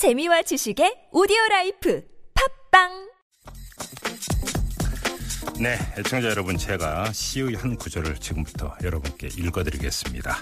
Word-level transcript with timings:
재미와 0.00 0.40
지식의 0.40 1.08
오디오 1.12 1.36
라이프 1.50 2.02
팟빵! 2.70 3.10
네, 5.60 5.76
애청자 5.98 6.30
여러분, 6.30 6.56
제가 6.56 7.12
시의 7.12 7.54
한 7.54 7.76
구절을 7.76 8.16
지금부터 8.16 8.74
여러분께 8.82 9.28
읽어드리겠습니다. 9.36 10.38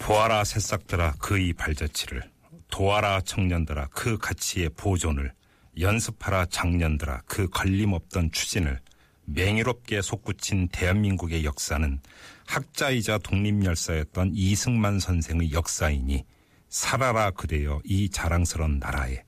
보아라 0.00 0.44
새싹들아 0.44 1.14
그의 1.18 1.54
발자취를, 1.54 2.30
도와라 2.68 3.22
청년들아 3.22 3.86
그 3.86 4.18
가치의 4.18 4.68
보존을, 4.76 5.32
연습하라 5.80 6.44
장년들아 6.50 7.22
그 7.24 7.48
걸림없던 7.48 8.32
추진을, 8.32 8.80
맹위롭게 9.24 10.02
솟구친 10.02 10.68
대한민국의 10.68 11.46
역사는 11.46 12.02
학자이자 12.46 13.16
독립열사였던 13.16 14.32
이승만 14.34 15.00
선생의 15.00 15.52
역사이니 15.52 16.26
살아라 16.74 17.30
그대여 17.30 17.80
이 17.84 18.10
자랑스러운 18.10 18.80
나라에. 18.80 19.22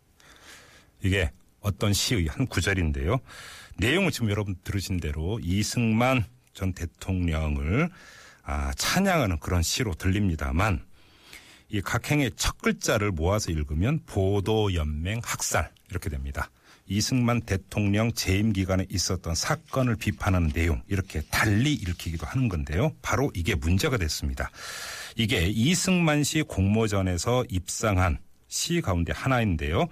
이게 1.00 1.30
어떤 1.60 1.92
시의 1.92 2.26
한 2.26 2.48
구절인데요. 2.48 3.20
내용은 3.76 4.10
지금 4.10 4.30
여러분 4.30 4.56
들으신 4.64 4.98
대로 4.98 5.38
이승만 5.40 6.24
전 6.54 6.72
대통령을 6.72 7.88
아, 8.42 8.72
찬양하는 8.74 9.38
그런 9.38 9.62
시로 9.62 9.94
들립니다만 9.94 10.84
이 11.68 11.80
각행의 11.80 12.32
첫 12.34 12.58
글자를 12.58 13.12
모아서 13.12 13.52
읽으면 13.52 14.00
보도연맹 14.06 15.20
학살 15.22 15.70
이렇게 15.88 16.10
됩니다. 16.10 16.50
이승만 16.88 17.42
대통령 17.42 18.12
재임 18.12 18.52
기간에 18.52 18.86
있었던 18.88 19.36
사건을 19.36 19.96
비판하는 19.96 20.50
내용 20.50 20.82
이렇게 20.88 21.20
달리 21.30 21.74
읽히기도 21.74 22.26
하는 22.26 22.48
건데요. 22.48 22.92
바로 23.02 23.30
이게 23.34 23.54
문제가 23.54 23.98
됐습니다. 23.98 24.50
이게 25.16 25.46
이승만 25.46 26.24
시 26.24 26.42
공모전에서 26.42 27.44
입상한 27.48 28.18
시 28.48 28.80
가운데 28.80 29.12
하나인데요. 29.12 29.86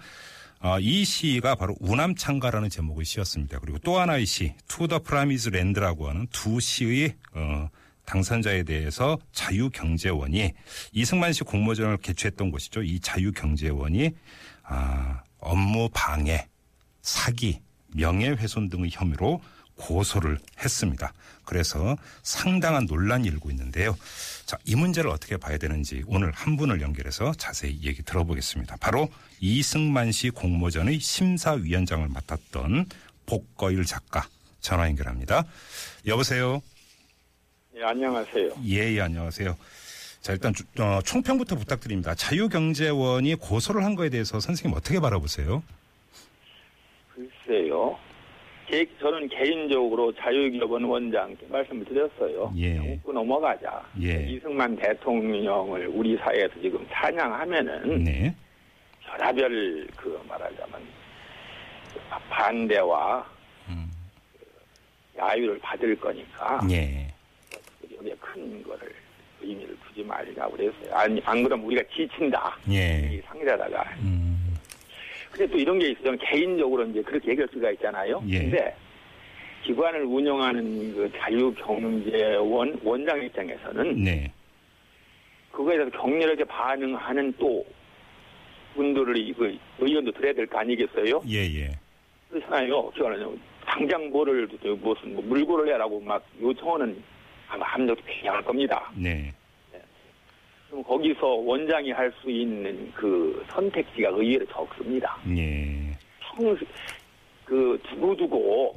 어, 0.60 0.78
이 0.80 1.04
시가 1.04 1.56
바로 1.56 1.74
우남찬가라는 1.80 2.70
제목의 2.70 3.04
시였습니다. 3.04 3.58
그리고 3.58 3.78
또 3.78 3.98
하나의 3.98 4.24
시, 4.26 4.54
To 4.68 4.81
the 4.81 5.00
Promised 5.00 5.48
Land라고 5.50 6.08
하는 6.08 6.26
두 6.30 6.60
시의 6.60 7.16
어, 7.32 7.68
당선자에 8.06 8.62
대해서 8.64 9.18
자유경제원이 9.32 10.52
이승만 10.92 11.32
시 11.32 11.42
공모전을 11.44 11.98
개최했던 11.98 12.50
곳이죠. 12.50 12.82
이 12.82 13.00
자유경제원이 13.00 14.10
아, 14.62 15.22
업무 15.38 15.88
방해, 15.92 16.48
사기, 17.02 17.60
명예훼손 17.94 18.68
등의 18.68 18.90
혐의로 18.92 19.40
고소를 19.76 20.38
했습니다. 20.62 21.12
그래서 21.44 21.96
상당한 22.22 22.86
논란이 22.86 23.28
일고 23.28 23.50
있는데요. 23.50 23.96
자, 24.46 24.56
이 24.64 24.74
문제를 24.74 25.10
어떻게 25.10 25.36
봐야 25.36 25.58
되는지 25.58 26.04
오늘 26.06 26.30
한 26.32 26.56
분을 26.56 26.80
연결해서 26.80 27.32
자세히 27.34 27.78
얘기 27.82 28.02
들어보겠습니다. 28.02 28.76
바로 28.80 29.08
이승만 29.40 30.10
씨 30.12 30.30
공모전의 30.30 31.00
심사위원장을 31.00 32.06
맡았던 32.08 32.86
복거일 33.26 33.84
작가 33.84 34.26
전화 34.60 34.86
연결합니다. 34.88 35.44
여보세요? 36.06 36.62
예, 37.76 37.82
안녕하세요. 37.82 38.50
예, 38.66 38.94
예, 38.94 39.00
안녕하세요. 39.00 39.56
자, 40.22 40.32
일단 40.32 40.54
주- 40.54 40.64
어, 40.78 41.00
총평부터 41.04 41.56
부탁드립니다. 41.56 42.14
자유경제원이 42.14 43.34
고소를 43.34 43.84
한 43.84 43.94
거에 43.94 44.08
대해서 44.08 44.40
선생님 44.40 44.74
어떻게 44.76 45.00
바라보세요? 45.00 45.62
글쎄요. 47.14 47.98
제, 48.68 48.86
저는 49.00 49.28
개인적으로 49.28 50.12
자유기업원 50.14 50.84
원장께 50.84 51.46
말씀을 51.48 51.84
드렸어요. 51.84 52.52
예. 52.56 52.78
웃고 52.78 53.12
넘어가자. 53.12 53.82
예. 54.00 54.26
이승만 54.26 54.76
대통령을 54.76 55.88
우리 55.88 56.16
사회에서 56.16 56.54
지금 56.60 56.86
찬양하면은 56.90 58.04
네. 58.04 58.34
별하별 59.06 59.86
그 59.96 60.20
말하자면 60.28 60.80
반대와 62.30 63.26
음. 63.68 63.90
야유를 65.18 65.58
받을 65.58 65.94
거니까 65.96 66.60
예. 66.70 67.06
여기에 67.96 68.16
큰 68.18 68.62
거를 68.62 68.92
의미를 69.42 69.76
두지 69.86 70.02
말자 70.04 70.48
그랬어요. 70.48 70.94
안, 70.94 71.20
안 71.24 71.42
그러면 71.42 71.66
우리가 71.66 71.82
지친다. 71.94 72.56
예. 72.70 73.10
이 73.12 73.20
상대다가 73.26 73.82
음. 74.00 74.23
근데 75.36 75.50
또 75.50 75.58
이런 75.58 75.78
게 75.80 75.90
있어요. 75.90 76.16
개인적으로 76.20 76.84
이제 76.84 77.02
그렇게 77.02 77.30
얘기할 77.32 77.48
수가 77.52 77.70
있잖아요. 77.72 78.22
예. 78.28 78.38
근데 78.38 78.76
기관을 79.64 80.04
운영하는 80.04 80.94
그 80.94 81.10
자유경제원 81.18 82.78
원장 82.84 83.20
입장에서는 83.24 84.02
네. 84.04 84.30
그거에 85.50 85.76
대해서 85.76 85.90
격렬하게 85.98 86.44
반응하는 86.44 87.32
또 87.38 87.66
분들을 88.74 89.34
그 89.36 89.56
의견도 89.80 90.12
들어야 90.12 90.32
될 90.32 90.46
거 90.46 90.58
아니겠어요? 90.58 91.22
예, 91.28 91.38
예. 91.62 91.70
그렇잖아요. 92.30 92.92
저는 92.96 93.40
당장 93.66 94.10
뭐를 94.10 94.48
무슨 94.80 95.14
뭐 95.14 95.24
물고를 95.24 95.72
해라고 95.74 96.00
막 96.00 96.24
요청하는 96.40 96.96
아마 97.48 97.64
함정도 97.66 98.00
굉장할 98.06 98.42
겁니다. 98.44 98.90
네. 98.96 99.32
그럼 100.74 100.82
거기서 100.82 101.26
원장이 101.26 101.92
할 101.92 102.12
수 102.20 102.28
있는 102.28 102.90
그 102.94 103.44
선택지가 103.50 104.08
의외로 104.08 104.44
적습니다. 104.46 105.16
예. 105.36 105.96
평, 106.20 106.56
그, 107.44 107.80
두고두고, 107.84 108.74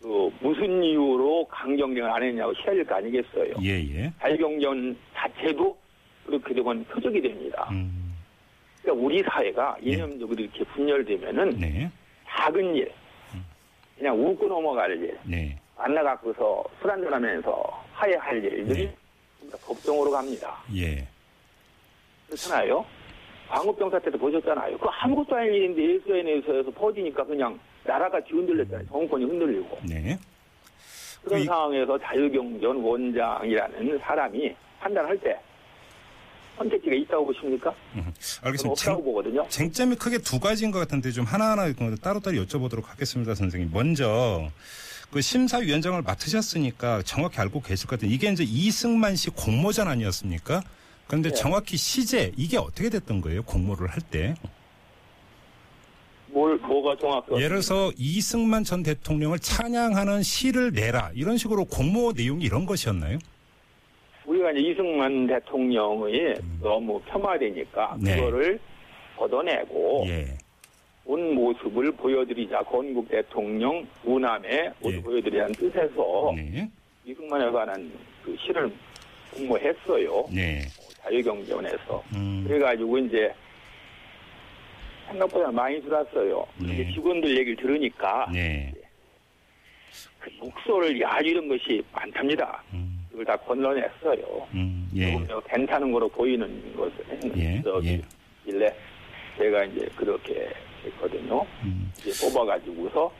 그, 0.00 0.30
무슨 0.40 0.82
이유로 0.82 1.46
강경쟁을 1.48 2.10
안 2.10 2.22
했냐고 2.22 2.54
시달릴 2.54 2.84
거 2.86 2.94
아니겠어요. 2.94 3.54
예, 3.62 3.70
예. 3.70 4.12
자유경쟁 4.18 4.96
자체도 5.14 5.76
그렇게 6.24 6.54
되면 6.54 6.82
표적이 6.84 7.20
됩니다. 7.20 7.68
음. 7.72 8.16
그러니까 8.80 9.04
우리 9.04 9.22
사회가 9.24 9.76
이념적으로 9.82 10.42
이렇게 10.42 10.64
분열되면은 10.64 11.50
네. 11.50 11.90
작은 12.28 12.76
일, 12.76 12.90
그냥 13.98 14.18
웃고 14.18 14.48
넘어갈 14.48 14.90
일, 14.92 15.18
네. 15.24 15.58
만나갖고서 15.76 16.64
술 16.80 16.90
한잔하면서 16.90 17.84
화해할 17.92 18.42
일들이 18.42 18.88
네. 19.46 19.50
진짜 19.50 19.56
법정으로 19.66 20.10
갑니다. 20.10 20.56
예. 20.74 21.06
그렇잖아요. 22.26 22.84
광우병사 23.48 24.00
때도 24.00 24.18
보셨잖아요. 24.18 24.76
그 24.78 24.88
아무것도 24.88 25.36
아닌 25.36 25.54
일인데 25.54 25.94
SNS에서 26.10 26.70
퍼지니까 26.72 27.24
그냥 27.24 27.58
나라가 27.84 28.18
뒤흔들렸잖아요. 28.24 28.86
정권이 28.88 29.24
흔들리고. 29.24 29.78
네. 29.84 30.18
그런 31.22 31.38
그 31.38 31.44
이- 31.44 31.46
상황에서 31.46 31.98
자유경전 31.98 32.76
원장이라는 32.82 33.98
사람이 34.00 34.54
판단할 34.80 35.18
때 35.20 35.38
선택지가 36.56 36.96
있다고 36.96 37.26
보십니까? 37.26 37.72
음. 37.94 38.12
알겠습니다. 38.42 38.72
없다고 38.72 38.96
쟁, 38.96 39.04
보거든요. 39.04 39.46
쟁점이 39.48 39.94
크게 39.96 40.18
두 40.18 40.40
가지인 40.40 40.70
것 40.72 40.78
같은데 40.80 41.10
좀 41.12 41.24
하나하나 41.24 41.70
따로따로 42.02 42.36
여쭤보도록 42.38 42.86
하겠습니다, 42.86 43.34
선생님. 43.34 43.70
먼저 43.72 44.48
그 45.10 45.20
심사위원장을 45.20 46.00
맡으셨으니까 46.02 47.02
정확히 47.02 47.40
알고 47.40 47.62
계실 47.62 47.88
것 47.88 47.98
같아요. 47.98 48.12
이게 48.12 48.28
이제 48.28 48.44
이승만 48.44 49.16
씨 49.16 49.30
공모전 49.30 49.88
아니었습니까? 49.88 50.62
그런데 51.06 51.30
네. 51.30 51.34
정확히 51.34 51.76
시제 51.76 52.32
이게 52.36 52.58
어떻게 52.58 52.90
됐던 52.90 53.20
거예요? 53.20 53.42
공모를 53.44 53.88
할 53.88 54.00
때. 54.00 54.34
뭘, 56.28 56.56
뭐가 56.58 56.96
정확히. 57.00 57.32
예를 57.36 57.48
들어서 57.48 57.92
이승만 57.96 58.64
전 58.64 58.82
대통령을 58.82 59.38
찬양하는 59.38 60.22
시를 60.22 60.72
내라 60.72 61.10
이런 61.14 61.38
식으로 61.38 61.64
공모 61.64 62.12
내용이 62.12 62.44
이런 62.44 62.66
것이었나요? 62.66 63.18
우리가 64.26 64.50
이제 64.50 64.68
이승만 64.68 65.28
대통령의 65.28 66.34
너무 66.60 67.00
폄하되니까 67.02 67.94
음. 67.94 68.00
네. 68.02 68.16
그거를 68.16 68.58
걷어내고 69.16 70.04
예. 70.08 70.36
온 71.06 71.34
모습을 71.34 71.92
보여드리자 71.92 72.62
건국 72.62 73.08
대통령 73.08 73.86
우남의 74.04 74.72
모습 74.80 74.96
예. 74.96 75.02
보여드리자는 75.02 75.52
뜻에서 75.52 76.32
네. 76.34 76.68
이승만에 77.04 77.48
관한 77.50 77.90
그 78.24 78.36
시를 78.40 78.70
공모했어요. 79.32 80.26
네. 80.32 80.62
자유경제원에서. 81.02 82.02
음. 82.16 82.44
그래가지고 82.48 82.98
이제 82.98 83.32
생각보다 85.06 85.52
많이 85.52 85.80
들었어요. 85.80 86.44
네. 86.58 86.92
직원들 86.92 87.30
얘기를 87.38 87.56
들으니까 87.56 88.28
네. 88.32 88.72
그 90.18 91.00
야유 91.00 91.30
이런 91.30 91.46
것이 91.46 91.80
많답니다. 91.92 92.64
음. 92.72 93.06
그걸 93.10 93.24
다 93.24 93.36
건너냈어요. 93.36 94.48
음. 94.54 94.90
예. 94.96 95.12
조금 95.12 95.40
괜찮은 95.46 95.92
거로 95.92 96.08
보이는 96.08 96.76
것을 96.76 97.36
예. 97.36 97.62
저기 97.62 97.88
예. 97.90 98.02
일래 98.44 98.74
제가 99.38 99.64
이제 99.64 99.88
그렇게 99.94 100.50
했거든요. 100.86 101.44
음. 101.64 101.92
이제 101.98 102.26
뽑아가지고서 102.26 103.12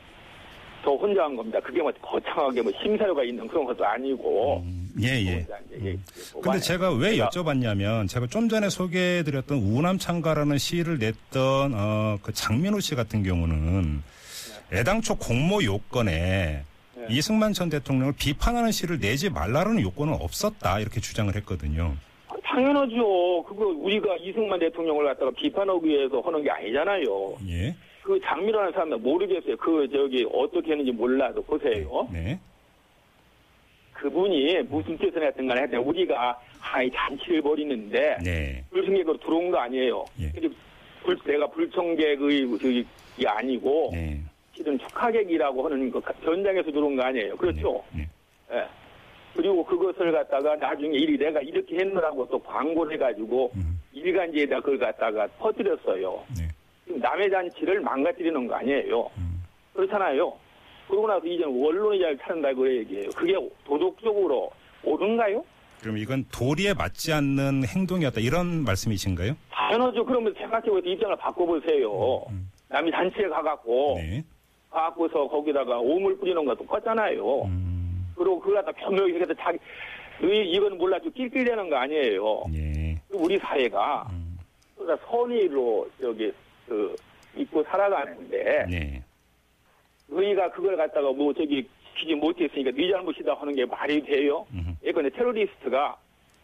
저 0.84 0.90
혼자 0.92 1.24
한 1.24 1.34
겁니다. 1.34 1.58
그게 1.60 1.82
뭐 1.82 1.90
거창하게 2.00 2.62
뭐 2.62 2.72
심사료가 2.82 3.24
있는 3.24 3.46
그런 3.48 3.64
것도 3.64 3.84
아니고. 3.84 4.62
음. 4.64 4.86
예, 5.02 5.08
예. 5.08 5.46
이게 5.76 5.98
근데 6.42 6.58
제가 6.58 6.92
왜 6.92 7.18
여쭤봤냐면 7.18 8.08
제가 8.08 8.28
좀 8.28 8.48
전에 8.48 8.70
소개해드렸던 8.70 9.58
우남 9.58 9.98
창가라는 9.98 10.56
시를 10.58 10.98
냈던 10.98 11.74
어, 11.74 12.18
그 12.22 12.32
장민호 12.32 12.80
씨 12.80 12.94
같은 12.94 13.22
경우는 13.22 14.02
애당초 14.72 15.16
공모 15.16 15.62
요건에 15.62 16.64
네. 16.94 17.06
이승만 17.10 17.52
전 17.52 17.68
대통령을 17.68 18.14
비판하는 18.14 18.72
시를 18.72 18.98
내지 18.98 19.28
말라는 19.28 19.80
요건은 19.80 20.14
없었다 20.14 20.80
이렇게 20.80 21.00
주장을 21.00 21.34
했거든요. 21.36 21.94
당연하죠. 22.56 23.42
그거 23.42 23.66
우리가 23.66 24.16
이승만 24.16 24.58
대통령을 24.58 25.04
갖다가 25.04 25.30
비판하기 25.32 25.86
위해서 25.86 26.20
하는 26.20 26.42
게 26.42 26.50
아니잖아요. 26.50 27.36
예. 27.48 27.76
그 28.02 28.18
장미라는 28.24 28.72
사람은 28.72 29.02
모르겠어요. 29.02 29.56
그 29.58 29.86
저기 29.92 30.26
어떻게 30.32 30.70
했는지 30.70 30.90
몰라도 30.90 31.42
보세요. 31.42 32.08
네. 32.10 32.38
그분이 33.92 34.62
무슨 34.62 34.96
뜻을 34.96 35.22
했든 35.26 35.46
간에 35.46 35.60
하여튼 35.60 35.80
우리가 35.80 36.38
하이 36.58 36.90
잔치를 36.90 37.42
벌이는데 37.42 38.18
네. 38.24 38.64
불청객으로 38.70 39.18
들어온 39.18 39.50
거 39.50 39.58
아니에요. 39.58 40.04
예. 40.20 40.32
불, 41.02 41.18
내가 41.26 41.46
불청객의 41.48 42.16
그게 42.16 42.84
아니고 43.26 43.90
네. 43.92 44.18
실은 44.54 44.78
축하객이라고 44.78 45.64
하는 45.64 45.90
그 45.90 46.00
현장에서 46.22 46.70
들어온 46.70 46.96
거 46.96 47.02
아니에요. 47.02 47.36
그렇죠? 47.36 47.82
네. 47.94 48.08
예. 48.52 48.64
그리고 49.36 49.64
그것을 49.64 50.12
갖다가 50.12 50.56
나중에 50.56 50.96
일이 50.96 51.18
내가 51.18 51.40
이렇게 51.40 51.76
했느라고 51.76 52.26
또 52.28 52.38
광고를 52.38 52.94
해가지고 52.94 53.52
음. 53.54 53.78
일간지에다 53.92 54.60
그걸 54.60 54.78
갖다가 54.78 55.26
퍼뜨렸어요. 55.38 56.24
네. 56.38 56.48
남의 56.98 57.30
잔치를 57.30 57.80
망가뜨리는 57.80 58.46
거 58.46 58.54
아니에요. 58.54 59.10
음. 59.18 59.42
그렇잖아요. 59.74 60.32
그러고 60.88 61.06
나서 61.08 61.26
이제는 61.26 61.52
원론이 61.62 62.00
잘 62.00 62.16
찾는다고 62.18 62.60
그래 62.60 62.76
얘기해요. 62.78 63.10
그게 63.14 63.34
도덕적으로 63.64 64.50
옳은가요? 64.84 65.44
그럼 65.80 65.98
이건 65.98 66.24
도리에 66.32 66.72
맞지 66.74 67.12
않는 67.12 67.64
행동이었다 67.66 68.20
이런 68.20 68.64
말씀이신가요? 68.64 69.34
당연하죠. 69.50 70.04
그러면 70.04 70.32
생각해보세요. 70.38 70.92
입장을 70.94 71.16
바꿔보세요. 71.16 72.24
음. 72.30 72.50
남이 72.68 72.90
잔치에 72.90 73.28
가갖고 73.28 73.96
네. 73.98 74.24
가갖고서 74.70 75.28
거기다가 75.28 75.78
오물 75.78 76.18
뿌리는 76.18 76.42
거 76.44 76.54
똑같잖아요. 76.54 77.42
음. 78.16 78.18
그리고 78.18 78.40
그걸 78.40 78.62
갖다 78.62 78.72
변명이 78.72 79.14
해서 79.14 79.32
자기 79.34 79.58
의 80.20 80.50
이건 80.50 80.78
몰라도 80.78 81.10
낄낄대는 81.10 81.68
거 81.68 81.76
아니에요. 81.76 82.44
예. 82.54 82.98
우리 83.10 83.38
사회가 83.38 84.08
음. 84.10 84.38
선의로 85.06 85.88
저기 86.00 86.32
그 86.66 86.96
입고 87.36 87.62
살아가는데 87.64 88.66
네. 88.68 89.02
의가 90.08 90.50
그걸 90.52 90.76
갖다가 90.76 91.12
뭐 91.12 91.34
저기 91.34 91.68
지키지 91.92 92.14
못했으니까 92.14 92.70
네 92.70 92.90
잘못이다 92.90 93.34
하는 93.34 93.54
게 93.54 93.66
말이 93.66 94.02
돼요? 94.02 94.46
음. 94.52 94.76
예컨대 94.82 95.10
테러리스트가 95.10 95.96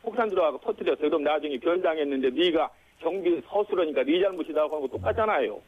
폭탄 0.03 0.29
들어가고 0.29 0.59
터뜨렸어. 0.59 1.01
그럼 1.01 1.23
나중에 1.23 1.59
변장했는데 1.59 2.31
네가 2.31 2.69
경비 2.99 3.41
서술하니까 3.49 4.05
네 4.05 4.21
잘못이다 4.21 4.61
하는 4.65 4.81
거 4.81 4.89
똑같잖아요. 4.89 5.59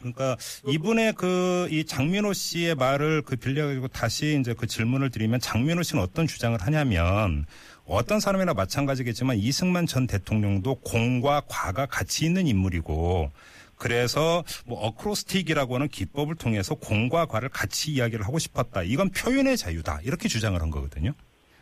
그러니까 0.00 0.36
이분의 0.66 1.12
그 1.14 1.50
이 1.70 1.84
장민호 1.84 2.32
씨의 2.32 2.74
말을 2.74 3.22
그 3.22 3.36
빌려가지고 3.36 3.88
다시 3.88 4.38
이제 4.40 4.54
그 4.54 4.66
질문을 4.66 5.10
드리면 5.10 5.40
장민호 5.40 5.82
씨는 5.82 6.02
어떤 6.02 6.26
주장을 6.26 6.58
하냐면 6.60 7.44
어떤 7.86 8.18
사람이나 8.20 8.54
마찬가지겠지만 8.54 9.36
이승만 9.36 9.86
전 9.86 10.06
대통령도 10.06 10.76
공과 10.76 11.42
과가 11.48 11.86
같이 11.86 12.24
있는 12.24 12.46
인물이고 12.46 13.30
그래서 13.76 14.44
뭐 14.66 14.78
어크로스틱이라고 14.80 15.74
하는 15.76 15.88
기법을 15.88 16.34
통해서 16.36 16.74
공과 16.74 17.26
과를 17.26 17.48
같이 17.48 17.92
이야기를 17.92 18.26
하고 18.26 18.38
싶었다. 18.38 18.82
이건 18.82 19.10
표현의 19.10 19.56
자유다. 19.56 20.00
이렇게 20.04 20.28
주장을 20.28 20.60
한 20.60 20.70
거거든요. 20.70 21.12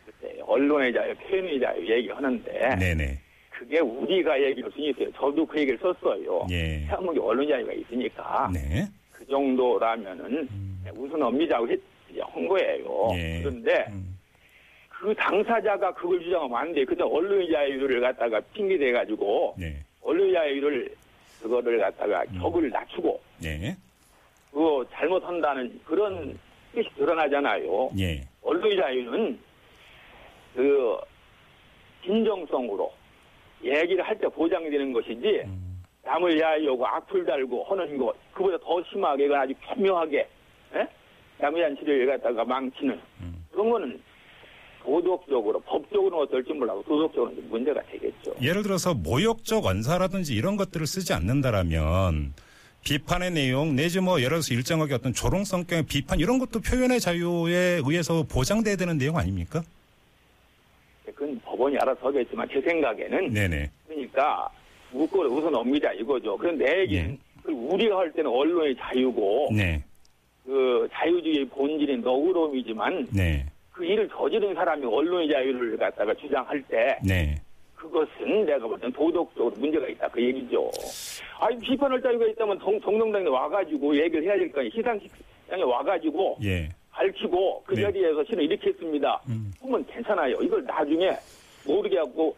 글쎄요. 0.05 0.43
언론의 0.45 0.93
자유, 0.93 1.13
표현의 1.15 1.59
자유 1.61 1.97
얘기하는데 1.97 2.75
네네. 2.77 3.21
그게 3.59 3.79
우리가 3.79 4.41
얘기할 4.41 4.71
수 4.71 4.79
있어요. 4.79 5.11
저도 5.11 5.45
그 5.45 5.59
얘기를 5.59 5.77
썼어요. 5.79 6.47
예. 6.49 6.85
한국에 6.85 7.19
언론 7.19 7.45
자유가 7.45 7.73
있으니까 7.73 8.49
네. 8.53 8.87
그 9.11 9.27
정도라면은 9.27 10.47
우선 10.95 11.21
엄미자고 11.21 11.67
했, 11.67 11.77
한 12.21 12.47
거예요. 12.47 13.09
예. 13.15 13.41
그런데 13.43 13.85
음. 13.89 14.17
그 14.87 15.13
당사자가 15.13 15.93
그걸 15.93 16.21
주장하면 16.21 16.57
안 16.57 16.73
돼. 16.73 16.85
근데 16.85 17.03
언론의 17.03 17.51
자유를 17.51 17.99
갖다가 17.99 18.39
핑계 18.53 18.77
대 18.77 18.93
가지고 18.93 19.53
네. 19.57 19.75
언론의 20.01 20.33
자유를 20.33 20.95
그거를 21.41 21.79
갖다가 21.79 22.23
음. 22.31 22.39
격을 22.39 22.69
낮추고 22.69 23.21
네. 23.39 23.75
그거 24.51 24.85
잘못한다는 24.93 25.81
그런 25.83 26.39
뜻이 26.73 26.89
드러나잖아요. 26.95 27.91
예. 27.99 28.21
언론의 28.41 28.77
자유는 28.77 29.39
그 30.55 30.97
진정성으로 32.05 32.99
얘기를 33.63 34.03
할 34.05 34.17
때 34.17 34.27
보장되는 34.27 34.93
것이지 34.93 35.43
음. 35.45 35.83
남을 36.03 36.39
야유하고 36.39 36.85
악플 36.87 37.25
달고 37.25 37.63
하는 37.65 37.97
것 37.97 38.15
그보다 38.33 38.57
더 38.59 38.81
심하게 38.89 39.27
그건 39.27 39.41
아주 39.41 39.53
교묘하게 39.75 40.19
에? 40.75 40.87
남의 41.39 41.61
잔치를 41.61 42.05
갖다가 42.07 42.43
망치는 42.45 42.99
음. 43.21 43.45
그런 43.51 43.69
거는 43.69 44.01
도덕적으로 44.83 45.59
법적으로는 45.61 46.25
어떨지 46.25 46.53
몰라도 46.53 46.81
도덕적으로는 46.83 47.49
문제가 47.49 47.81
되겠죠. 47.83 48.33
예를 48.41 48.63
들어서 48.63 48.93
모욕적 48.93 49.65
언사라든지 49.65 50.33
이런 50.35 50.55
것들을 50.57 50.87
쓰지 50.87 51.13
않는다라면 51.13 52.33
비판의 52.83 53.31
내용 53.31 53.75
내지 53.75 53.99
뭐 53.99 54.19
예를 54.19 54.29
들어서 54.29 54.53
일정하게 54.53 54.93
어떤 54.95 55.13
조롱 55.13 55.43
성격의 55.43 55.83
비판 55.83 56.19
이런 56.19 56.39
것도 56.39 56.61
표현의 56.61 57.01
자유에 57.01 57.81
의해서 57.85 58.23
보장돼야 58.23 58.77
되는 58.77 58.97
내용 58.97 59.17
아닙니까? 59.17 59.61
법원이 61.59 61.77
알아서 61.77 62.07
하겠지만 62.07 62.47
제 62.49 62.61
생각에는 62.61 63.33
네네. 63.33 63.69
그러니까 63.87 64.49
묻고 64.91 65.19
우선 65.25 65.53
옵니다 65.53 65.91
이거죠. 65.93 66.37
그런데 66.37 66.65
내 66.65 66.79
얘기는 66.81 67.07
네. 67.11 67.17
그 67.43 67.51
우리가 67.51 67.97
할 67.99 68.11
때는 68.13 68.31
언론의 68.31 68.75
자유고 68.77 69.49
네. 69.55 69.83
그 70.45 70.87
자유주의의 70.93 71.45
본질인 71.49 72.01
너그러움이지만 72.01 73.07
네. 73.13 73.45
그 73.73 73.83
일을 73.85 74.07
저지른 74.09 74.55
사람이 74.55 74.85
언론의 74.85 75.29
자유를 75.29 75.77
갖다가 75.77 76.13
주장할 76.15 76.61
때 76.63 76.97
네. 77.05 77.35
그것은 77.75 78.45
내가 78.45 78.65
볼 78.65 78.79
때는 78.79 78.93
도덕적으로 78.93 79.53
문제가 79.57 79.87
있다 79.87 80.07
그 80.09 80.21
얘기죠. 80.23 80.71
아니 81.39 81.59
비판할 81.59 82.01
자유가 82.01 82.25
있다면 82.25 82.59
정, 82.59 82.79
정동당에 82.81 83.27
와가지고 83.27 83.95
얘기를 83.97 84.23
해야 84.23 84.35
될 84.37 84.49
거 84.51 84.59
아니에요. 84.61 84.71
시상식장에 84.75 85.61
와가지고 85.63 86.37
예. 86.43 86.69
밝히고 86.91 87.63
그 87.65 87.75
네. 87.75 87.81
자리에서 87.83 88.23
실은 88.25 88.43
이렇게 88.43 88.69
했습니다. 88.69 89.21
음. 89.29 89.51
그러면 89.61 89.85
괜찮아요. 89.87 90.35
이걸 90.41 90.63
나중에 90.65 91.11
모르게 91.69 91.97
하고 91.97 92.35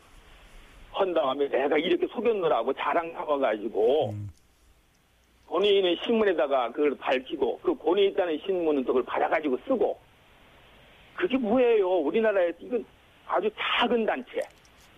한 0.92 1.14
다음에 1.14 1.48
내가 1.48 1.78
이렇게 1.78 2.06
속였느라고 2.08 2.74
자랑 2.74 3.14
삼아가지고 3.14 4.10
음. 4.12 4.30
본인의 5.48 6.00
신문에다가 6.04 6.72
그걸 6.72 6.96
밝히고 6.98 7.60
그 7.60 7.74
본인이 7.76 8.10
있다는 8.10 8.40
신문은 8.46 8.84
또 8.84 8.94
그걸 8.94 9.04
받아가지고 9.04 9.58
쓰고 9.68 9.98
그게 11.16 11.38
뭐예요? 11.38 11.88
우리나라에서 11.88 12.58
이건 12.62 12.86
아주 13.28 13.50
작은 13.58 14.06
단체. 14.06 14.42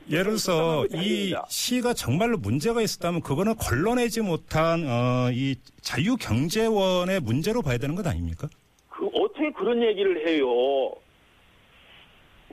예를 0.10 0.24
들어서 0.26 0.86
이. 0.92 1.34
시가 1.48 1.94
정말로 1.94 2.38
문제가 2.38 2.82
있었다면 2.82 3.22
그거는 3.22 3.56
걸러내지 3.56 4.22
못한 4.22 4.84
어, 4.86 5.32
이 5.32 5.56
자유경제원의 5.82 7.22
문제로 7.22 7.62
봐야 7.62 7.78
되는 7.78 7.96
것 7.96 8.06
아닙니까? 8.06 8.48
그 8.90 9.08
어떻게 9.14 9.50
그런 9.52 9.82
얘기를 9.82 10.28
해요? 10.28 10.94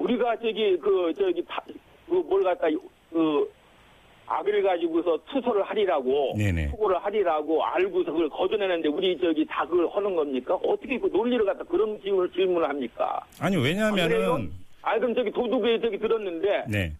우리가 0.00 0.36
저기 0.36 0.76
그 0.78 1.12
저기 1.16 1.44
그뭘 2.08 2.42
갖다 2.42 2.66
그 3.10 3.52
악을 4.26 4.62
가지고서 4.62 5.18
투소를 5.30 5.62
하리라고 5.62 6.34
네네. 6.36 6.70
투고를 6.70 6.98
하리라고 6.98 7.64
알고서 7.64 8.12
그걸 8.12 8.28
거둬내는데 8.28 8.88
우리 8.88 9.18
저기 9.18 9.44
다 9.46 9.66
그걸 9.66 9.88
하는 9.88 10.14
겁니까? 10.14 10.54
어떻게 10.54 10.98
그 10.98 11.08
논리를 11.08 11.44
갖다 11.44 11.64
그런 11.64 12.00
질문을, 12.00 12.30
질문을 12.30 12.68
합니까? 12.68 13.20
아니? 13.40 13.56
왜냐하면은 13.56 14.52
아 14.82 14.98
그럼 14.98 15.14
저기 15.14 15.30
도둑이 15.30 15.80
저기 15.80 15.98
들었는데 15.98 16.64
네. 16.68 16.92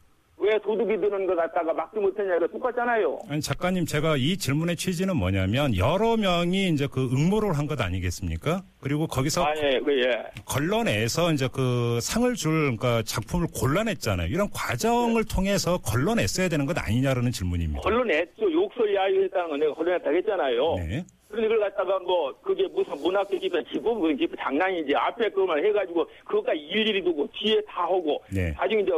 왜 0.42 0.58
도둑이 0.58 0.98
드는 1.00 1.26
거 1.26 1.34
갖다가 1.36 1.72
막지 1.72 1.98
못했냐 1.98 2.36
이거 2.36 2.46
똑같잖아요. 2.48 3.18
아니 3.28 3.40
작가님 3.40 3.84
제가 3.84 4.16
이 4.16 4.36
질문의 4.38 4.74
취지는 4.76 5.16
뭐냐면 5.16 5.76
여러 5.76 6.16
명이 6.16 6.68
이제 6.68 6.86
그 6.90 7.08
응모를 7.12 7.56
한 7.58 7.70
것 7.70 7.80
아니겠습니까? 7.80 8.62
그리고 8.80 9.06
거기서 9.06 9.44
아 9.44 9.52
예, 9.62 9.78
그 9.84 10.02
예. 10.02 10.10
걸러내서 10.46 11.32
이제 11.32 11.46
그 11.52 12.00
상을 12.00 12.34
줄 12.34 12.76
그러니까 12.76 13.02
작품을 13.02 13.46
골라냈잖아요. 13.54 14.26
이런 14.28 14.48
과정을 14.50 15.24
통해서 15.24 15.78
걸러냈어야 15.78 16.48
되는 16.48 16.66
것 16.66 16.76
아니냐라는 16.78 17.30
질문입니다. 17.30 17.82
걸러냈죠. 17.82 18.50
욕설 18.52 18.92
야유 18.94 19.22
했다는 19.24 19.50
건 19.50 19.60
내가 19.60 19.74
걸러냈다고 19.74 20.16
했잖아요. 20.16 20.74
네. 20.78 21.04
그런데 21.28 21.48
그걸 21.48 21.70
갖다가 21.70 21.98
뭐 22.00 22.34
그게 22.42 22.66
무슨 22.68 22.96
문학적 23.00 23.38
기법 23.38 23.62
기법 23.68 24.00
무슨 24.00 24.16
기법 24.16 24.36
장난이지 24.40 24.96
앞에 24.96 25.28
그만 25.30 25.64
해가지고 25.64 26.04
그것까지 26.24 26.58
일일이 26.58 27.04
두고 27.04 27.28
뒤에 27.34 27.60
다 27.68 27.82
하고 27.82 28.20
네. 28.32 28.52
나중에 28.58 28.82
이제 28.82 28.90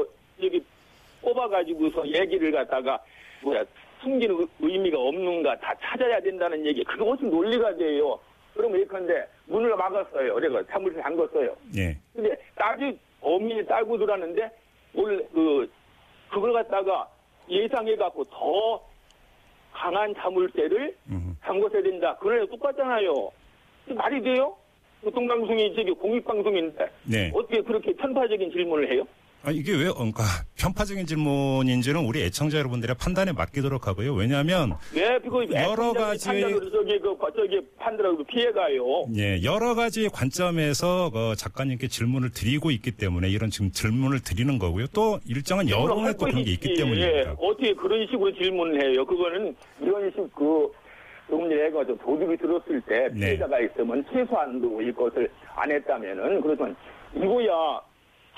여기 0.42 0.64
뽑아가지고서 1.22 2.06
얘기를 2.08 2.50
갖다가 2.52 2.98
뭐야 3.42 3.64
숨기는 4.02 4.36
의- 4.38 4.46
의미가 4.60 4.98
없는가 4.98 5.56
다 5.58 5.74
찾아야 5.80 6.20
된다는 6.20 6.64
얘기 6.66 6.82
그게 6.84 7.02
어떻게 7.02 7.26
논리가 7.26 7.76
돼요 7.76 8.18
그러면 8.54 8.80
예컨대 8.80 9.26
문을 9.46 9.74
막았어요 9.76 10.38
내가 10.38 10.62
사무실 10.64 11.00
잠궜어요 11.00 11.54
예. 11.76 11.96
근데 12.14 12.36
딸이 12.56 12.98
어민이 13.20 13.64
딸고 13.66 13.96
들어왔는데 13.98 14.50
원래 14.94 15.24
그 15.32 15.70
그걸 16.30 16.52
갖다가 16.52 17.08
예상해 17.48 17.96
갖고 17.96 18.24
더 18.24 18.80
강한 19.72 20.14
자물쇠를 20.14 20.94
음. 21.08 21.36
잠궈야 21.44 21.82
된다. 21.82 22.14
그거랑 22.18 22.46
똑같잖아요. 22.48 23.30
말이 23.88 24.22
돼요? 24.22 24.54
보통 25.02 25.26
방송이 25.26 25.74
저기 25.74 25.90
공익 25.92 26.24
방송인데 26.24 26.88
네. 27.04 27.30
어떻게 27.34 27.60
그렇게 27.62 27.92
편파적인 27.94 28.52
질문을 28.52 28.92
해요? 28.92 29.04
아, 29.44 29.50
이게 29.50 29.72
왜, 29.72 29.88
어, 29.88 29.94
그러니까 29.94 30.22
편파적인 30.56 31.04
질문인지는 31.06 32.06
우리 32.06 32.22
애청자 32.22 32.58
여러분들의 32.58 32.94
판단에 32.96 33.32
맡기도록 33.32 33.88
하고요. 33.88 34.14
왜냐하면 34.14 34.74
왜 34.94 35.18
그거 35.18 35.44
여러 35.52 35.92
가지- 35.92 36.24
저기 36.26 36.42
그 36.42 36.70
저기 37.34 37.60
판단하고 37.76 38.22
피해가요. 38.24 39.04
예, 39.16 39.42
여러 39.42 39.74
가지 39.74 40.08
관점에서 40.08 41.10
어, 41.12 41.34
작가님께 41.34 41.88
질문을 41.88 42.30
드리고 42.30 42.70
있기 42.70 42.92
때문에 42.92 43.28
이런 43.30 43.50
지금 43.50 43.72
질문을 43.72 44.20
드리는 44.22 44.58
거고요. 44.60 44.86
또 44.94 45.18
일정한 45.26 45.68
여론에 45.68 46.12
또 46.12 46.26
그런 46.26 46.44
게 46.44 46.52
있기 46.52 46.70
예, 46.70 46.74
때문입니다. 46.74 47.34
어떻게 47.40 47.74
그런 47.74 48.06
식으로 48.06 48.32
질문을 48.34 48.80
해요? 48.94 49.04
그거는 49.04 49.56
이런 49.80 50.08
식그 50.12 50.70
조금 51.28 51.48
전에 51.50 51.70
좀 51.70 51.98
도둑이 51.98 52.36
들었을 52.36 52.80
때 52.82 53.08
네. 53.12 53.26
피해자가 53.30 53.58
있으면 53.60 54.04
최소한도 54.12 54.82
이것을 54.82 55.28
안 55.56 55.68
했다면은 55.70 56.40
그렇지만 56.42 56.76
이거야 57.16 57.80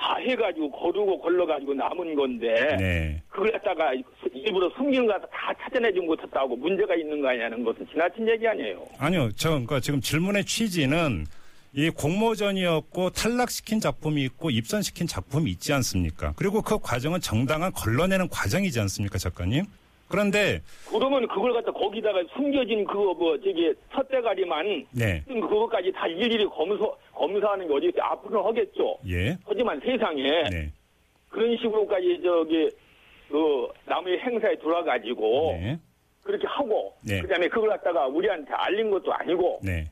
다 0.04 0.16
해가지고 0.16 0.70
거두고 0.70 1.18
걸러가지고 1.18 1.72
남은 1.72 2.14
건데 2.14 2.76
네. 2.78 3.22
그걸 3.30 3.50
갖다가 3.52 3.92
일부러 4.34 4.70
숨기는 4.76 5.06
거다 5.06 5.26
찾아내지 5.62 5.98
못했다고 6.00 6.56
문제가 6.56 6.94
있는 6.94 7.22
거 7.22 7.28
아니냐는 7.28 7.64
것은 7.64 7.86
지나친 7.90 8.28
얘기 8.28 8.46
아니에요. 8.46 8.84
아니요, 8.98 9.30
저, 9.34 9.48
그러니까 9.50 9.80
지금 9.80 10.02
질문의 10.02 10.44
취지는 10.44 11.24
이 11.72 11.88
공모전이었고 11.88 13.10
탈락시킨 13.10 13.80
작품이 13.80 14.22
있고 14.24 14.50
입선시킨 14.50 15.06
작품이 15.06 15.50
있지 15.50 15.72
않습니까? 15.72 16.34
그리고 16.36 16.60
그 16.60 16.78
과정은 16.78 17.20
정당한 17.20 17.72
걸러내는 17.72 18.28
과정이지 18.28 18.78
않습니까, 18.80 19.16
작가님? 19.18 19.64
그런데, 20.08 20.60
그러면 20.90 21.26
그걸 21.28 21.52
갖다 21.52 21.72
거기다가 21.72 22.22
숨겨진 22.34 22.84
그거 22.84 23.14
뭐 23.14 23.36
저기 23.38 23.72
첫대가리만 23.92 24.86
네, 24.92 25.22
그것까지 25.26 25.92
다 25.92 26.06
일일이 26.06 26.44
검수 26.46 26.94
검사하는 27.12 27.66
게 27.66 27.74
어디? 27.74 27.92
앞으로 27.98 28.46
하겠죠. 28.46 28.98
예, 29.08 29.36
하지만 29.44 29.80
세상에 29.80 30.22
네, 30.50 30.70
그런 31.30 31.56
식으로까지 31.56 32.20
저기 32.22 32.70
그 33.28 33.68
남의 33.86 34.18
행사에 34.20 34.56
들어가지고 34.56 35.58
네, 35.60 35.78
그렇게 36.22 36.46
하고 36.46 36.94
네. 37.02 37.20
그다음에 37.20 37.48
그걸 37.48 37.70
갖다가 37.70 38.06
우리한테 38.06 38.52
알린 38.52 38.90
것도 38.90 39.12
아니고 39.12 39.60
네, 39.64 39.86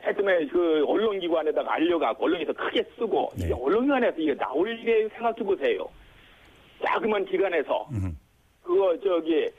하여튼에 0.00 0.46
그 0.46 0.84
언론기관에다가 0.86 1.74
알려가고 1.74 2.24
언론에서 2.24 2.52
크게 2.52 2.82
쓰고 2.96 3.30
네. 3.36 3.46
이게 3.46 3.54
언론기관에서 3.54 4.16
이게 4.18 4.34
나올 4.36 4.68
일에 4.78 5.08
생각해 5.08 5.42
보세요. 5.42 5.88
자그만 6.82 7.26
기관에서 7.26 7.88
음, 7.92 8.16
그거 8.70 8.96
저기 9.02 9.50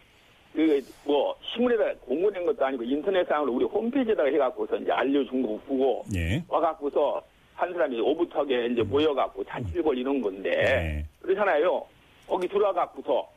그 0.54 0.82
뭐 1.06 1.36
신문에다 1.54 1.94
공고된 2.06 2.46
것도 2.46 2.66
아니고 2.66 2.84
인터넷상으로 2.84 3.54
우리 3.54 3.66
홈페이지에다가 3.66 4.30
해갖고서 4.30 4.78
이제 4.78 4.92
알려준 4.92 5.42
거고 5.42 6.04
예, 6.16 6.44
와갖고서 6.48 7.22
한 7.56 7.72
사람이 7.74 8.00
오붓하게 8.00 8.68
이제 8.68 8.82
모여갖고 8.84 9.44
잔치를 9.46 9.84
벌이는 9.84 10.22
건데 10.22 10.50
네. 10.50 11.06
그렇잖아요. 11.22 11.86
거기 12.28 12.48
들어와갖고서 12.48 13.28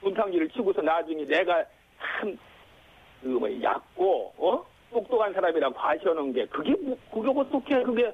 분탕질을 0.00 0.48
치고서 0.50 0.82
나중에 0.82 1.24
내가 1.24 1.64
참 2.20 2.36
그 3.22 3.28
뭐 3.28 3.48
얕고 3.62 4.32
어 4.36 4.62
똑똑한 4.92 5.32
사람이라고 5.32 5.74
과시하는 5.74 6.32
게 6.34 6.44
그게 6.46 6.74
뭐- 6.76 6.96
그게 7.10 7.28
어떻게 7.40 7.82
그게 7.82 8.12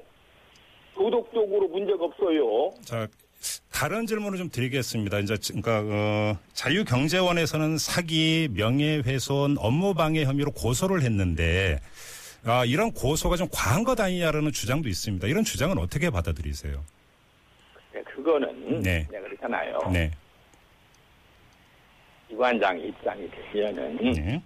도덕적으로 0.95 1.67
문제가 1.67 2.05
없어요. 2.05 2.69
자, 2.85 3.05
다른 3.71 4.05
질문을 4.05 4.37
좀 4.37 4.49
드리겠습니다. 4.49 5.19
이제, 5.19 5.35
그러니까, 5.47 5.81
어, 5.83 6.37
자유경제원에서는 6.53 7.77
사기, 7.77 8.49
명예훼손, 8.51 9.57
업무방해 9.57 10.25
혐의로 10.25 10.51
고소를 10.51 11.01
했는데, 11.01 11.79
아, 12.43 12.65
이런 12.65 12.91
고소가 12.91 13.35
좀 13.37 13.47
과한 13.51 13.83
것 13.83 13.99
아니냐라는 13.99 14.51
주장도 14.51 14.89
있습니다. 14.89 15.27
이런 15.27 15.43
주장은 15.43 15.77
어떻게 15.77 16.09
받아들이세요? 16.09 16.83
네, 17.93 18.01
그거는 18.03 18.81
네. 18.81 19.07
내가 19.11 19.27
그렇잖아요. 19.27 19.79
네. 19.91 20.11
기관장 22.29 22.79
입장이 22.79 23.29
되면은 23.51 24.13
네. 24.13 24.41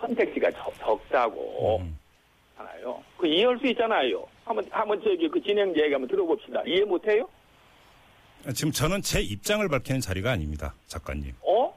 선택지가 0.00 0.50
적, 0.50 0.74
적다고 0.80 1.78
음. 1.80 1.96
하나요. 2.56 3.02
그 3.16 3.26
이해할 3.26 3.58
수 3.58 3.66
있잖아요. 3.68 4.26
한번 4.44 4.64
한번 4.70 5.00
저기 5.02 5.28
그 5.28 5.40
진행자 5.40 5.80
얘기 5.82 5.92
한번 5.92 6.08
들어봅시다. 6.08 6.62
이해 6.66 6.84
못해요? 6.84 7.28
지금 8.54 8.72
저는 8.72 9.02
제 9.02 9.20
입장을 9.20 9.66
밝히는 9.68 10.00
자리가 10.00 10.32
아닙니다. 10.32 10.74
작가님. 10.86 11.32
어? 11.42 11.72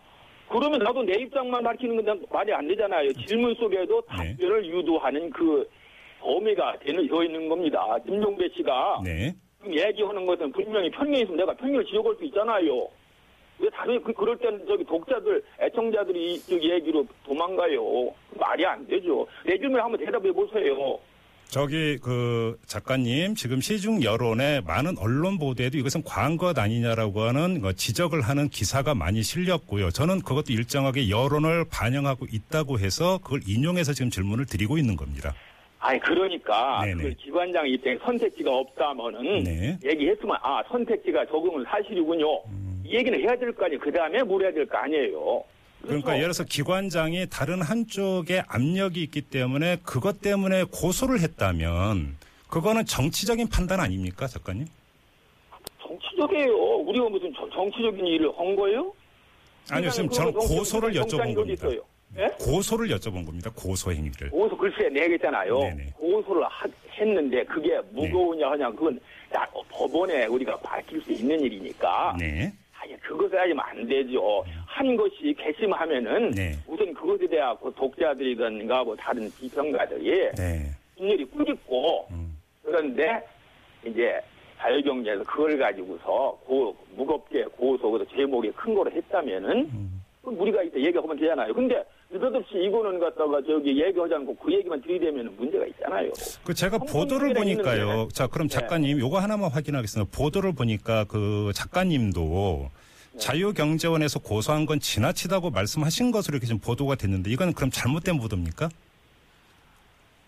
그러면 0.49 0.79
나도 0.79 1.03
내 1.03 1.13
입장만 1.21 1.63
밝히는 1.63 2.03
건 2.03 2.25
말이 2.31 2.53
안 2.53 2.67
되잖아요. 2.67 3.13
질문 3.27 3.53
속에도 3.55 4.01
네. 4.17 4.35
답변을 4.35 4.65
유도하는 4.65 5.29
그 5.29 5.69
범위가 6.19 6.79
되는 6.79 7.07
서 7.07 7.23
있는 7.23 7.47
겁니다. 7.49 7.97
김종배 8.05 8.49
씨가 8.55 9.01
네. 9.03 9.35
지금 9.59 9.77
얘기하는 9.77 10.25
것은 10.25 10.51
분명히 10.51 10.89
편견이 10.89 11.21
있으면 11.21 11.37
내가 11.37 11.53
편견을 11.53 11.85
지적할 11.85 12.15
수 12.15 12.25
있잖아요. 12.25 12.87
왜 13.59 13.69
다른 13.69 14.01
그, 14.03 14.11
그럴 14.13 14.37
때는 14.37 14.65
저기 14.67 14.83
독자들 14.83 15.43
애청자들이 15.61 16.33
이 16.33 16.39
저기 16.39 16.71
얘기로 16.71 17.05
도망가요. 17.25 18.13
말이 18.37 18.65
안 18.65 18.85
되죠. 18.87 19.25
내 19.45 19.57
질문에 19.57 19.81
한번 19.81 19.99
대답해 20.03 20.31
보세요. 20.31 20.99
저기 21.49 21.97
그 21.99 22.59
작가님 22.65 23.35
지금 23.35 23.61
시중 23.61 24.03
여론에 24.03 24.61
많은 24.61 24.97
언론 24.97 25.37
보도에도 25.39 25.77
이것은 25.77 26.03
과한 26.03 26.35
것 26.35 26.57
아니냐라고 26.57 27.21
하는 27.21 27.63
어, 27.63 27.71
지적을 27.71 28.21
하는 28.21 28.49
기사가 28.49 28.93
많이 28.93 29.23
실렸고요. 29.23 29.89
저는 29.91 30.21
그것도 30.21 30.51
일정하게 30.51 31.09
여론을 31.09 31.65
반영하고 31.71 32.25
있다고 32.29 32.79
해서 32.79 33.19
그걸 33.23 33.39
인용해서 33.47 33.93
지금 33.93 34.09
질문을 34.09 34.45
드리고 34.45 34.77
있는 34.77 34.97
겁니다. 34.97 35.33
아니 35.79 35.99
그러니까 35.99 36.81
네네. 36.83 37.03
그 37.03 37.13
기관장 37.13 37.67
입장에 37.69 37.97
선택지가 38.03 38.51
없다면은 38.51 39.43
네. 39.43 39.77
얘기했으면 39.85 40.35
아 40.41 40.61
선택지가 40.69 41.25
적응은 41.27 41.63
사실이군요. 41.69 42.25
이 42.83 42.95
얘기는 42.95 43.17
해야 43.19 43.35
될 43.37 43.53
거 43.53 43.65
아니에요. 43.65 43.79
그 43.79 43.91
다음에 43.91 44.21
물어야 44.23 44.51
될 44.51 44.65
거 44.65 44.77
아니에요. 44.77 45.43
그러니까 45.85 46.11
예를 46.13 46.23
들어서 46.25 46.43
기관장이 46.43 47.27
다른 47.29 47.61
한쪽에 47.61 48.43
압력이 48.47 49.01
있기 49.03 49.21
때문에 49.21 49.77
그것 49.83 50.21
때문에 50.21 50.63
고소를 50.71 51.19
했다면 51.21 52.15
그거는 52.49 52.85
정치적인 52.85 53.47
판단 53.49 53.79
아닙니까, 53.79 54.27
작가님? 54.27 54.67
정치적이에요. 55.81 56.53
우리가 56.55 57.09
무슨 57.09 57.33
정- 57.33 57.49
정치적인 57.51 58.05
일을 58.05 58.31
한 58.37 58.55
거예요? 58.55 58.93
아니요, 59.71 59.89
지금 59.89 60.09
저는 60.09 60.33
고소를 60.33 60.93
여쭤본 60.93 61.35
겁니다. 61.35 61.67
있어요? 61.67 61.81
예? 62.17 62.27
고소를 62.39 62.87
여쭤본 62.89 63.25
겁니다. 63.25 63.51
고소 63.55 63.91
행위를. 63.91 64.29
고소 64.29 64.55
글쎄 64.57 64.87
내겠잖아요. 64.89 65.59
네네. 65.59 65.83
고소를 65.97 66.43
하- 66.45 66.67
했는데 66.97 67.43
그게 67.45 67.77
무거우냐 67.91 68.51
하냐 68.51 68.69
그건 68.71 68.97
법원에 69.69 70.25
우리가 70.27 70.55
밝힐 70.59 71.01
수 71.03 71.11
있는 71.11 71.37
일이니까 71.41 72.15
네. 72.17 72.53
아니 72.85 72.99
그것을 72.99 73.39
하면 73.39 73.59
안 73.59 73.87
되죠. 73.87 74.45
한 74.67 74.95
것이 74.95 75.35
괘씸하면은 75.37 76.31
네. 76.31 76.53
우선 76.67 76.93
그것에 76.93 77.27
대한 77.27 77.57
그 77.61 77.73
독자들이든가 77.75 78.83
뭐 78.83 78.95
다른 78.95 79.29
비평가들이 79.39 80.31
네. 80.35 80.69
인열이 80.95 81.25
꾸짖고 81.25 82.07
음. 82.11 82.37
그런데 82.63 83.25
이제 83.83 84.21
자유경제에서 84.59 85.23
그걸 85.23 85.57
가지고서 85.57 86.39
고, 86.45 86.75
무겁게 86.95 87.43
고소해서 87.45 88.05
제목이 88.11 88.51
큰 88.51 88.75
거로 88.75 88.91
했다면은 88.91 89.51
음. 89.57 90.01
그건 90.21 90.39
우리가 90.39 90.63
이때 90.63 90.79
얘기하면 90.79 91.17
되잖아요. 91.17 91.53
근데 91.53 91.83
느닷없이 92.09 92.55
이거는 92.63 92.99
갖다가 92.99 93.41
저기 93.41 93.81
얘기하지 93.81 94.13
않고 94.13 94.35
그 94.35 94.53
얘기만 94.53 94.81
들이대면 94.81 95.35
문제가 95.37 95.65
있잖아요. 95.65 96.11
그 96.45 96.53
제가 96.53 96.77
보도를 96.77 97.33
보니까요. 97.33 98.07
자, 98.13 98.27
그럼 98.27 98.47
네. 98.47 98.53
작가님 98.55 98.99
요거 98.99 99.17
하나만 99.19 99.49
확인하겠습니다. 99.51 100.11
보도를 100.15 100.53
보니까 100.53 101.05
그 101.05 101.51
작가님도 101.55 102.69
네. 103.13 103.17
자유경제원에서 103.17 104.19
고소한 104.19 104.65
건 104.65 104.79
지나치다고 104.79 105.49
말씀하신 105.49 106.11
것으로 106.11 106.35
이렇게 106.35 106.45
지금 106.45 106.59
보도가 106.59 106.95
됐는데 106.95 107.31
이건 107.31 107.53
그럼 107.53 107.69
잘못된 107.71 108.19
보도입니까? 108.19 108.69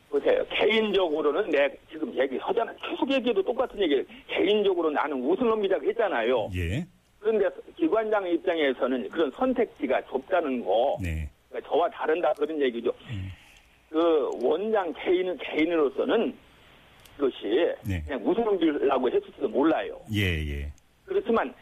보세요. 0.09 0.43
개인적으로는 0.49 1.49
내 1.51 1.69
지금 1.91 2.13
얘기하잖아. 2.17 2.73
계속 2.81 3.11
얘기해도 3.11 3.43
똑같은 3.43 3.79
얘기를 3.81 4.05
개인적으로 4.27 4.89
나는 4.89 5.21
우승 5.23 5.47
놈이라고 5.47 5.85
했잖아요. 5.85 6.49
예. 6.55 6.87
그런데 7.19 7.45
기관장 7.75 8.27
입장에서는 8.27 9.09
그런 9.09 9.31
선택지가 9.35 10.01
좁다는 10.05 10.63
거, 10.63 10.97
네. 11.01 11.29
그러니까 11.49 11.69
저와 11.69 11.89
다른다 11.89 12.33
그런 12.37 12.59
얘기죠. 12.61 12.91
그 13.89 14.29
원장 14.43 14.93
개인은 14.93 15.37
개인으로서는 15.37 16.35
그것이 17.15 17.73
네. 17.87 18.01
그냥 18.05 18.21
우승 18.25 18.43
놈이라고 18.43 19.07
했을지도 19.09 19.47
몰라요. 19.47 19.99
예, 20.13 20.21
예. 20.45 20.71
그렇지만 21.05 21.53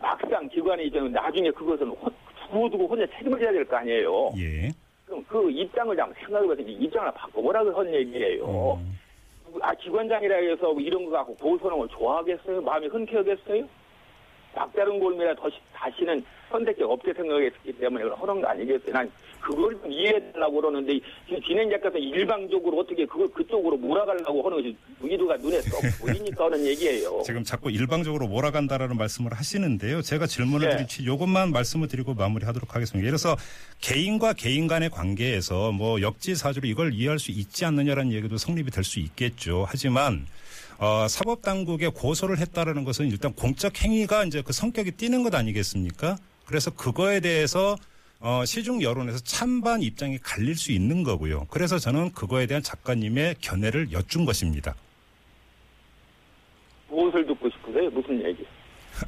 막상 0.00 0.48
기관의 0.48 0.86
입장은 0.86 1.12
나중에 1.12 1.50
그것은 1.50 1.88
혼- 1.88 2.12
두고두고 2.50 2.86
혼자 2.88 3.06
책임을 3.16 3.38
져야 3.38 3.52
될 3.52 3.64
거 3.66 3.76
아니에요. 3.76 4.32
예. 4.38 4.70
그럼 5.06 5.24
그 5.28 5.50
입장을 5.50 5.98
한번 6.00 6.14
생각해봐서 6.24 6.62
입장을 6.62 7.12
바꿔보라고 7.12 7.72
한 7.78 7.94
얘기예요. 7.94 8.74
음. 8.80 8.98
아, 9.60 9.72
기관장이라 9.74 10.36
해서 10.36 10.72
뭐 10.72 10.80
이런 10.80 11.04
거 11.04 11.10
갖고 11.12 11.34
고소하는 11.36 11.78
걸 11.78 11.88
좋아하겠어요? 11.88 12.60
마음이 12.62 12.88
흔쾌하겠어요? 12.88 13.68
막다른 14.54 14.98
골미라 14.98 15.34
다시, 15.34 15.56
다시는 15.72 16.24
선택적 16.54 16.88
없게 16.88 17.12
생각했기 17.12 17.72
때문에 17.72 18.04
하는 18.04 18.40
거 18.40 18.46
아니겠어요? 18.46 18.92
난 18.92 19.10
그걸 19.40 19.72
좀 19.82 19.90
이해해달라고 19.90 20.54
그러는데 20.60 21.00
지금 21.26 21.42
진행자께서 21.42 21.98
일방적으로 21.98 22.78
어떻게 22.78 23.04
그걸 23.04 23.28
그쪽으로 23.28 23.76
몰아가려고 23.76 24.42
하는 24.44 24.56
것이 24.58 24.76
의도가 25.02 25.36
눈에 25.38 25.60
쏙 25.62 25.80
보이니까 26.00 26.44
하는 26.44 26.64
얘기예요. 26.66 27.22
지금 27.26 27.42
자꾸 27.42 27.70
일방적으로 27.70 28.26
몰아간다라는 28.28 28.96
말씀을 28.96 29.34
하시는데요. 29.34 30.00
제가 30.02 30.26
질문을 30.26 30.68
네. 30.68 30.76
드리지 30.76 31.04
요것만 31.06 31.50
말씀을 31.50 31.88
드리고 31.88 32.14
마무리하도록 32.14 32.74
하겠습니다. 32.74 33.04
예를 33.04 33.18
들어서 33.18 33.36
개인과 33.80 34.34
개인 34.34 34.68
간의 34.68 34.90
관계에서 34.90 35.72
뭐 35.72 36.00
역지사주로 36.00 36.68
이걸 36.68 36.94
이해할 36.94 37.18
수 37.18 37.32
있지 37.32 37.64
않느냐라는 37.64 38.12
얘기도 38.12 38.36
성립이 38.36 38.70
될 38.70 38.84
수 38.84 39.00
있겠죠. 39.00 39.64
하지만 39.66 40.26
어, 40.78 41.06
사법당국에 41.08 41.88
고소를 41.88 42.38
했다라는 42.38 42.84
것은 42.84 43.08
일단 43.10 43.32
공적 43.32 43.82
행위가 43.82 44.24
이제 44.24 44.42
그 44.44 44.52
성격이 44.52 44.92
띄는 44.92 45.22
것 45.22 45.34
아니겠습니까? 45.34 46.16
그래서 46.46 46.70
그거에 46.74 47.20
대해서 47.20 47.76
어, 48.20 48.44
시중 48.44 48.82
여론에서 48.82 49.18
찬반 49.18 49.82
입장이 49.82 50.18
갈릴 50.18 50.56
수 50.56 50.72
있는 50.72 51.02
거고요. 51.02 51.46
그래서 51.50 51.78
저는 51.78 52.12
그거에 52.12 52.46
대한 52.46 52.62
작가님의 52.62 53.36
견해를 53.40 53.92
여쭌 53.92 54.24
것입니다. 54.24 54.74
무엇을 56.88 57.26
듣고 57.26 57.50
싶으세요? 57.50 57.90
무슨 57.90 58.24
얘기? 58.24 58.46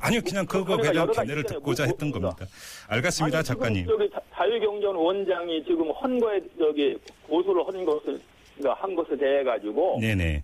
아니요, 0.00 0.20
그냥 0.26 0.44
그거에 0.44 0.90
대한 0.90 1.06
가지 1.06 1.18
견해를. 1.20 1.44
듣고자 1.44 1.84
뭐, 1.84 1.92
했던 1.92 2.10
뭐가. 2.10 2.28
겁니다. 2.36 2.46
알겠습니다, 2.88 3.38
아니, 3.38 3.46
작가님. 3.46 3.86
저기 3.86 4.10
자- 4.10 4.20
자유경제원 4.34 4.96
원장이 4.96 5.64
지금 5.64 5.90
헌 5.92 6.18
거에 6.18 6.40
저기 6.58 6.98
고소를 7.28 7.66
한 7.66 7.84
것을 7.84 8.20
그러니까 8.56 8.82
한 8.82 8.94
것에 8.94 9.16
대해 9.16 9.44
가지고 9.44 9.98
네네. 10.00 10.42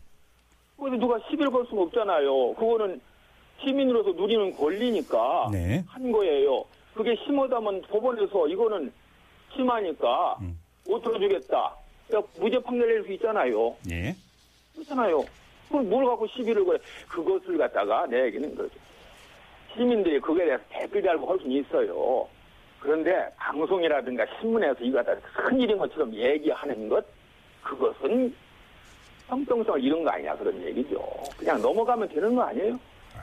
그래서 0.78 0.96
누가 0.96 1.18
시비를 1.28 1.50
걸 1.50 1.66
수가 1.68 1.82
없잖아요. 1.82 2.54
그거는 2.54 3.00
시민으로서 3.62 4.10
누리는 4.12 4.54
권리니까 4.56 5.48
네. 5.52 5.84
한 5.88 6.12
거예요. 6.12 6.64
그게 6.94 7.16
심하다면 7.24 7.82
법원에서 7.82 8.48
이거는 8.48 8.92
심하니까 9.54 10.36
음. 10.40 10.58
못 10.86 11.02
들어주겠다. 11.02 11.74
그러니까 12.08 12.32
무죄 12.38 12.58
판결 12.58 12.88
낼수 12.88 13.12
있잖아요. 13.12 13.76
예. 13.90 14.14
그렇잖아요. 14.74 15.24
그럼 15.68 15.88
뭘 15.88 16.04
갖고 16.04 16.26
시비를 16.28 16.64
걸어. 16.64 16.78
그것을 17.08 17.56
갖다가 17.56 18.06
내 18.06 18.24
얘기는 18.26 18.54
거죠. 18.54 18.74
시민들이 19.74 20.20
그거에 20.20 20.44
대해서 20.44 20.62
댓글 20.70 21.02
달고 21.02 21.30
할 21.30 21.38
수는 21.38 21.52
있어요. 21.52 22.28
그런데 22.78 23.32
방송이라든가 23.36 24.26
신문에서 24.38 24.76
이거 24.80 25.02
갖다 25.02 25.18
큰 25.34 25.60
일인 25.60 25.78
것처럼 25.78 26.12
얘기하는 26.12 26.88
것, 26.88 27.04
그것은 27.62 28.34
형평성을 29.28 29.82
잃은 29.82 30.02
거 30.04 30.10
아니냐 30.10 30.36
그런 30.36 30.60
얘기죠. 30.62 31.00
그냥 31.38 31.62
넘어가면 31.62 32.08
되는 32.08 32.34
거 32.34 32.42
아니에요? 32.42 32.78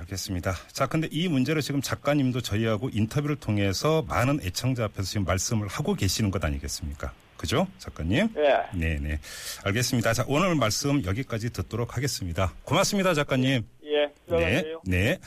알겠습니다. 0.10 0.56
자, 0.72 0.88
근데 0.88 1.08
이 1.12 1.28
문제를 1.28 1.62
지금 1.62 1.82
작가님도 1.82 2.42
저희하고 2.42 2.90
인터뷰를 2.92 3.36
통해서 3.36 4.04
많은 4.08 4.40
애청자 4.44 4.86
앞에서 4.86 5.04
지금 5.04 5.26
말씀을 5.26 5.68
하고 5.68 5.94
계시는 5.94 6.32
것 6.32 6.44
아니겠습니까? 6.44 7.14
그죠? 7.38 7.68
작가님? 7.78 8.30
예. 8.38 8.78
네네. 8.78 9.20
알겠습니다. 9.64 10.14
자, 10.14 10.26
오늘 10.28 10.56
말씀 10.56 11.06
여기까지 11.06 11.52
듣도록 11.52 11.96
하겠습니다. 11.96 12.54
고맙습니다, 12.64 13.14
작가님. 13.14 13.66
예. 13.86 13.90
네. 13.90 14.14
들어가세요. 14.28 14.82
네. 14.86 15.20